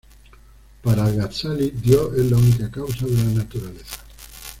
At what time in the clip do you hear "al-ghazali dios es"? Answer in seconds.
1.05-2.31